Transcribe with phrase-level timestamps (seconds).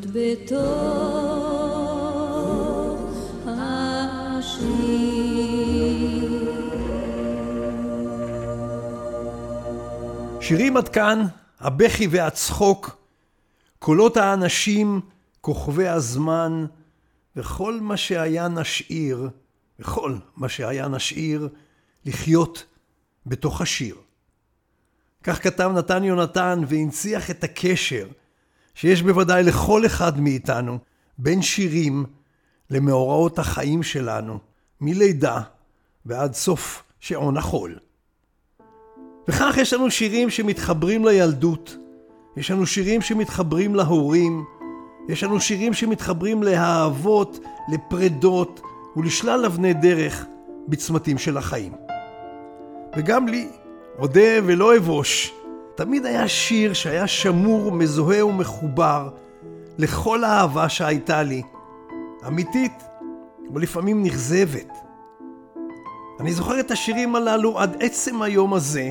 [0.00, 1.90] לחיות בתוך
[3.46, 4.70] השיר.
[10.40, 11.26] שירים עד כאן,
[11.60, 12.96] הבכי והצחוק,
[13.78, 15.00] קולות האנשים,
[15.40, 16.66] כוכבי הזמן,
[17.36, 19.28] וכל מה שהיה נשאיר,
[19.78, 21.48] וכל מה שהיה נשאיר,
[22.04, 22.64] לחיות
[23.26, 23.94] בתוך השיר.
[25.22, 28.06] כך כתב נתן יונתן והנציח את הקשר
[28.74, 30.78] שיש בוודאי לכל אחד מאיתנו
[31.18, 32.04] בין שירים
[32.70, 34.38] למאורעות החיים שלנו,
[34.80, 35.40] מלידה
[36.06, 37.78] ועד סוף שעון החול.
[39.28, 41.76] וכך יש לנו שירים שמתחברים לילדות,
[42.36, 44.44] יש לנו שירים שמתחברים להורים,
[45.08, 47.38] יש לנו שירים שמתחברים לאהבות,
[47.72, 48.60] לפרדות
[48.96, 50.24] ולשלל אבני דרך
[50.68, 51.72] בצמתים של החיים.
[52.96, 53.48] וגם לי,
[53.98, 55.32] אודה ולא אבוש,
[55.74, 59.08] תמיד היה שיר שהיה שמור, מזוהה ומחובר
[59.78, 61.42] לכל האהבה שהייתה לי,
[62.26, 62.82] אמיתית
[63.54, 64.72] ולפעמים נכזבת.
[66.20, 68.90] אני זוכר את השירים הללו עד עצם היום הזה,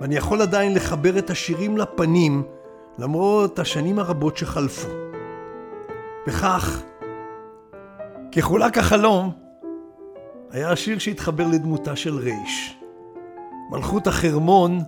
[0.00, 2.42] ואני יכול עדיין לחבר את השירים לפנים,
[2.98, 4.88] למרות השנים הרבות שחלפו.
[6.26, 6.82] וכך,
[8.32, 9.30] כחולק החלום,
[10.50, 12.78] היה השיר שהתחבר לדמותה של ריש.
[13.70, 14.78] מלכות החרמון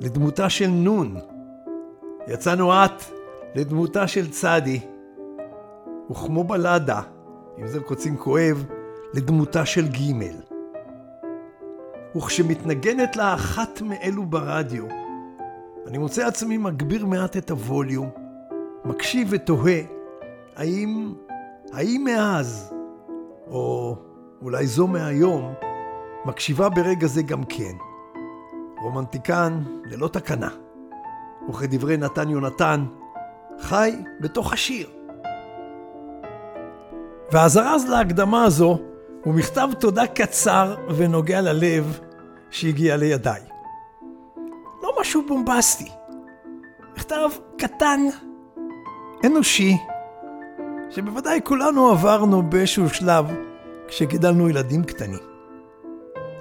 [0.00, 1.16] לדמותה של נון.
[2.28, 3.02] יצאנו את
[3.54, 4.80] לדמותה של צדי,
[6.10, 7.00] וכמו בלדה,
[7.56, 8.64] עם זר קוצים כואב,
[9.14, 10.36] לדמותה של גימל.
[12.16, 14.84] וכשמתנגנת לה אחת מאלו ברדיו,
[15.86, 18.10] אני מוצא עצמי מגביר מעט את הווליום,
[18.84, 19.80] מקשיב ותוהה,
[20.56, 21.14] האם,
[21.72, 22.74] האם מאז,
[23.46, 23.96] או
[24.42, 25.54] אולי זו מהיום,
[26.24, 27.87] מקשיבה ברגע זה גם כן.
[28.82, 30.48] רומנטיקן ללא תקנה,
[31.48, 32.84] וכדברי נתן יונתן,
[33.60, 34.88] חי בתוך השיר.
[37.32, 38.78] והזרז להקדמה הזו
[39.24, 42.00] הוא מכתב תודה קצר ונוגע ללב
[42.50, 43.40] שהגיע לידיי.
[44.82, 45.88] לא משהו בומבסטי,
[46.96, 47.28] מכתב
[47.58, 48.00] קטן,
[49.26, 49.76] אנושי,
[50.90, 53.26] שבוודאי כולנו עברנו באיזשהו שלב
[53.88, 55.27] כשגידלנו ילדים קטנים.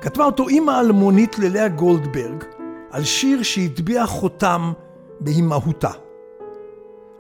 [0.01, 2.43] כתבה אותו אימא אלמונית ללאה גולדברג
[2.91, 4.73] על שיר שהטביע חותם
[5.19, 5.91] באימהותה.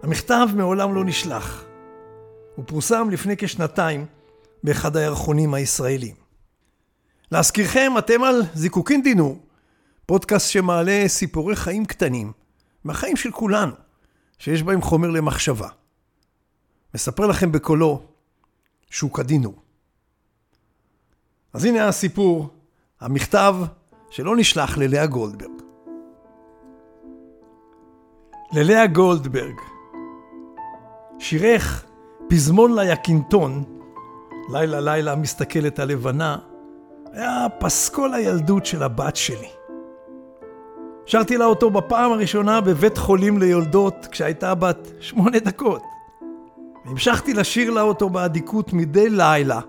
[0.03, 1.65] המכתב מעולם לא נשלח.
[2.55, 4.05] הוא פורסם לפני כשנתיים
[4.63, 6.15] באחד הירחונים הישראלים.
[7.31, 9.39] להזכירכם, אתם על זיקוקין דינור,
[10.05, 12.31] פודקאסט שמעלה סיפורי חיים קטנים,
[12.83, 13.73] מהחיים של כולנו,
[14.39, 15.67] שיש בהם חומר למחשבה.
[16.95, 18.01] מספר לכם בקולו
[18.89, 19.61] שהוא כדינור.
[21.53, 22.56] אז הנה הסיפור
[23.01, 23.55] המכתב
[24.09, 25.51] שלא נשלח ללאה גולדברג.
[28.53, 29.55] ללאה גולדברג,
[31.19, 31.85] שירך
[32.29, 33.63] פזמון ליקינטון,
[34.51, 36.37] לילה לילה מסתכלת הלבנה,
[37.13, 39.49] היה פסקול הילדות של הבת שלי.
[41.05, 45.83] שרתי לה אותו בפעם הראשונה בבית חולים ליולדות כשהייתה בת שמונה דקות.
[46.85, 49.59] המשכתי לשיר לה אותו באדיקות מדי לילה,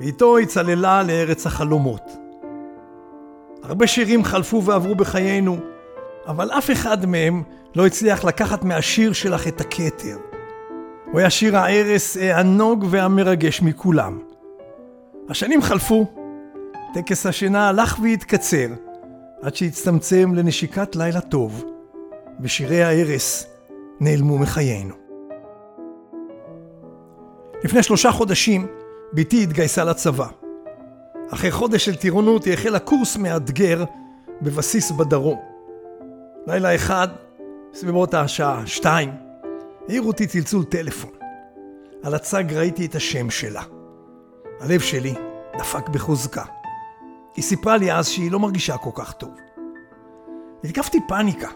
[0.00, 2.23] ואיתו היא צללה לארץ החלומות.
[3.68, 5.58] הרבה שירים חלפו ועברו בחיינו,
[6.26, 7.42] אבל אף אחד מהם
[7.76, 10.16] לא הצליח לקחת מהשיר שלך את הכתר.
[11.12, 14.18] הוא היה שיר הערש הענוג והמרגש מכולם.
[15.28, 16.06] השנים חלפו,
[16.94, 18.66] טקס השינה הלך והתקצר,
[19.42, 21.64] עד שהצטמצם לנשיקת לילה טוב,
[22.40, 23.44] ושירי הערש
[24.00, 24.94] נעלמו מחיינו.
[27.64, 28.66] לפני שלושה חודשים,
[29.12, 30.43] בתי התגייסה לצבא.
[31.30, 33.84] אחרי חודש של טירונות היא החלה קורס מאתגר
[34.42, 35.38] בבסיס בדרום.
[36.46, 37.08] לילה אחד,
[37.74, 39.10] סביבות השעה שתיים,
[39.88, 41.10] העיר אותי צלצול טלפון.
[42.02, 43.62] על הצג ראיתי את השם שלה.
[44.60, 45.14] הלב שלי
[45.58, 46.44] דפק בחוזקה.
[47.36, 49.34] היא סיפרה לי אז שהיא לא מרגישה כל כך טוב.
[50.64, 51.48] התקפתי פאניקה.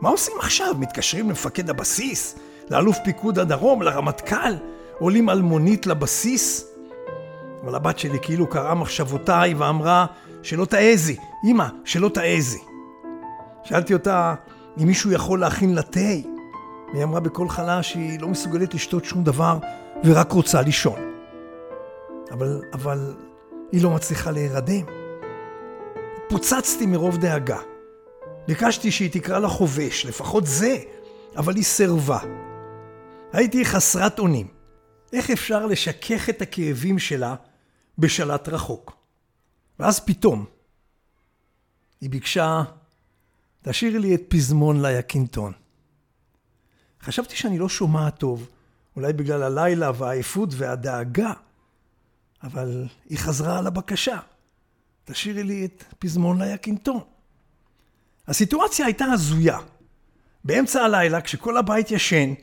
[0.00, 0.74] מה עושים עכשיו?
[0.78, 2.38] מתקשרים למפקד הבסיס?
[2.70, 3.82] לאלוף פיקוד הדרום?
[3.82, 4.54] לרמטכ"ל?
[4.98, 6.69] עולים על מונית לבסיס?
[7.62, 10.06] אבל הבת שלי כאילו קראה מחשבותיי ואמרה
[10.42, 11.16] שלא תעזי,
[11.50, 12.58] אמא, שלא תעזי.
[13.64, 14.34] שאלתי אותה
[14.82, 16.00] אם מישהו יכול להכין לה תה,
[16.92, 19.58] והיא אמרה בקול חלש שהיא לא מסוגלת לשתות שום דבר
[20.04, 20.98] ורק רוצה לישון.
[22.30, 23.14] אבל, אבל
[23.72, 24.84] היא לא מצליחה להירדם.
[26.28, 27.58] פוצצתי מרוב דאגה.
[28.48, 30.76] ביקשתי שהיא תקרא לחובש, לפחות זה,
[31.36, 32.18] אבל היא סירבה.
[33.32, 34.46] הייתי חסרת אונים.
[35.12, 37.34] איך אפשר לשכך את הכאבים שלה
[38.00, 38.96] בשלט רחוק.
[39.78, 40.46] ואז פתאום
[42.00, 42.62] היא ביקשה,
[43.62, 45.52] תשאיר לי את פזמון ליקינטון.
[47.02, 48.48] חשבתי שאני לא שומעת טוב,
[48.96, 51.32] אולי בגלל הלילה והעייפות והדאגה,
[52.42, 54.18] אבל היא חזרה על הבקשה.
[55.04, 57.00] תשאירי לי את פזמון ליקינטון.
[58.26, 59.58] הסיטואציה הייתה הזויה.
[60.44, 62.34] באמצע הלילה, כשכל הבית ישן,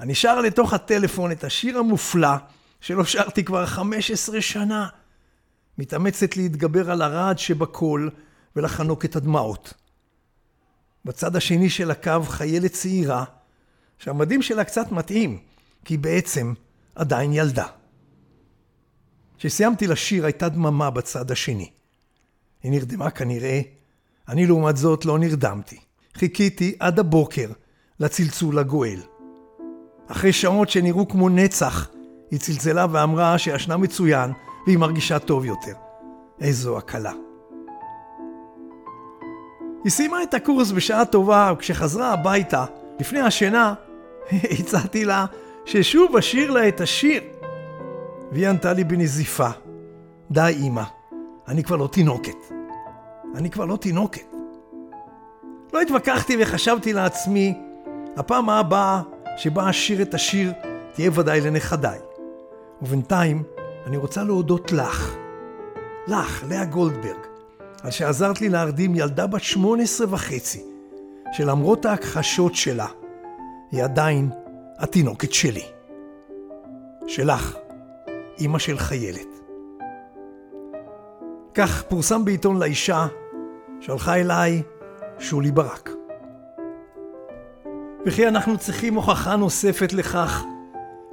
[0.00, 2.36] אני שר לתוך הטלפון את השיר המופלא
[2.84, 4.88] שלא שרתי כבר 15 שנה.
[5.78, 8.10] מתאמצת להתגבר על הרעד שבקול
[8.56, 9.74] ולחנוק את הדמעות.
[11.04, 13.24] בצד השני של הקו חיילת צעירה,
[13.98, 15.38] שהמדים שלה קצת מתאים,
[15.84, 16.54] כי בעצם
[16.94, 17.66] עדיין ילדה.
[19.38, 21.70] כשסיימתי לשיר הייתה דממה בצד השני.
[22.62, 23.60] היא נרדמה כנראה,
[24.28, 25.80] אני לעומת זאת לא נרדמתי.
[26.14, 27.50] חיכיתי עד הבוקר
[28.00, 29.00] לצלצול הגואל.
[30.06, 31.93] אחרי שעות שנראו כמו נצח,
[32.30, 34.32] היא צלצלה ואמרה שישנה מצוין
[34.66, 35.72] והיא מרגישה טוב יותר.
[36.40, 37.12] איזו הקלה.
[39.84, 42.64] היא סיימה את הקורס בשעה טובה, וכשחזרה הביתה,
[43.00, 43.74] לפני השינה,
[44.60, 45.26] הצעתי לה
[45.64, 47.22] ששוב אשיר לה את השיר.
[48.32, 49.48] והיא ענתה לי בנזיפה,
[50.30, 50.82] די אמא,
[51.48, 52.36] אני כבר לא תינוקת.
[53.34, 54.34] אני כבר לא תינוקת.
[55.72, 57.58] לא התווכחתי וחשבתי לעצמי,
[58.16, 59.02] הפעם הבאה
[59.36, 60.52] שבה אשיר את השיר
[60.92, 61.98] תהיה ודאי לנכדיי.
[62.82, 63.42] ובינתיים
[63.86, 65.16] אני רוצה להודות לך,
[66.06, 67.18] לך, לאה גולדברג,
[67.82, 70.62] על שעזרת לי להרדים ילדה בת שמונה עשרה וחצי,
[71.32, 72.86] שלמרות ההכחשות שלה,
[73.70, 74.30] היא עדיין
[74.78, 75.64] התינוקת שלי.
[77.06, 77.56] שלך,
[78.38, 79.40] אימא של חיילת.
[81.54, 83.06] כך פורסם בעיתון לאישה,
[83.80, 84.62] שלחה אליי
[85.18, 85.90] שולי ברק.
[88.06, 90.44] וכי אנחנו צריכים הוכחה נוספת לכך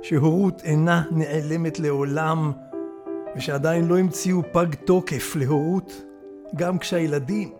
[0.01, 2.51] שהורות אינה נעלמת לעולם
[3.35, 6.03] ושעדיין לא המציאו פג תוקף להורות
[6.55, 7.53] גם כשהילדים,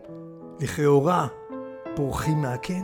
[0.60, 1.28] לכאורה,
[1.96, 2.84] פורחים מהקן?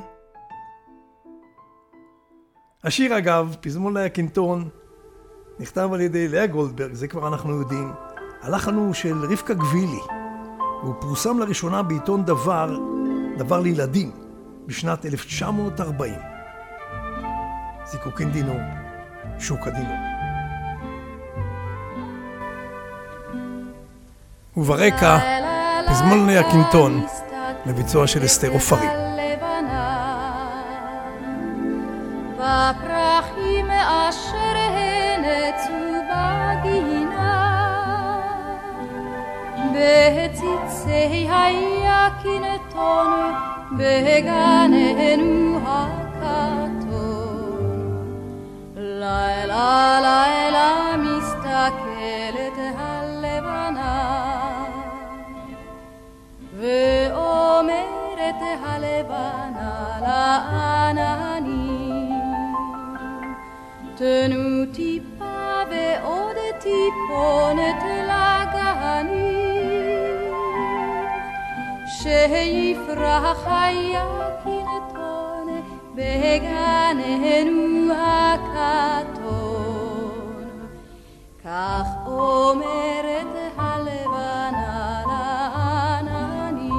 [2.83, 4.69] השיר אגב, פזמון ליקינטון,
[5.59, 7.91] נכתב על ידי לאה גולדברג, זה כבר אנחנו יודעים.
[8.41, 9.99] הלחן הוא של רבקה גבילי,
[10.83, 12.77] והוא פורסם לראשונה בעיתון דבר,
[13.37, 14.11] דבר לילדים,
[14.65, 16.13] בשנת 1940.
[17.85, 18.53] זיקוקין דינו,
[19.39, 19.93] שוק הדינו.
[24.57, 25.17] וברקע,
[25.87, 27.05] פזמון הקינטון,
[27.65, 28.87] לביצוע של אסתר עופרי.
[32.35, 35.73] בפרחים אשר הנצו
[36.09, 37.47] בגינה,
[39.73, 43.09] בציצי היקינטון,
[43.71, 46.06] בגננו הכתום.
[49.07, 53.95] לילה לילה מסתכלת הלבנה,
[56.57, 62.21] ואומרת הלבנה לעננים,
[63.95, 69.47] תנו טיפה ועוד טיפונת לגנים,
[71.87, 74.26] שיפרח היקינטון
[75.97, 79.27] בגננו הכתון.
[81.45, 83.27] כך אומרת
[83.57, 86.71] הלבנה לעננים.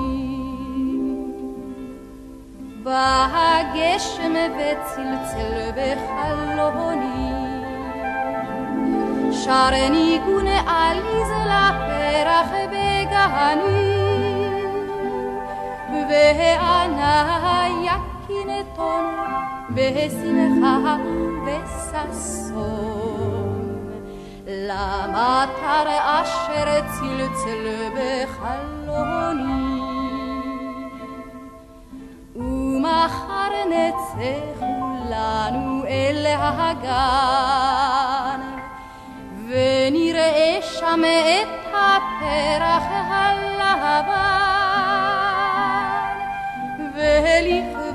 [2.83, 7.33] בא הגשם וצלצל בחלוני,
[9.33, 13.99] שר ניגון עליז לפרח בגני,
[16.09, 17.39] וענה
[18.29, 19.05] יקינטון
[19.71, 20.97] בשמחה
[21.47, 22.89] וששון.
[24.47, 29.43] למטר אשר צלצל בחלוני,
[32.37, 36.81] ומחר נצא כולנו אל הגן,
[39.49, 44.29] ונראה שם את הפרח הלבן,